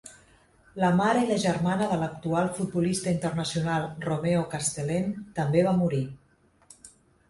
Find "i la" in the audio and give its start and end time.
1.25-1.37